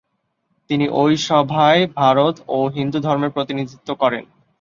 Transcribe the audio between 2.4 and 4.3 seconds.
ও হিন্দুধর্মের প্রতিনিধিত্ব করেন।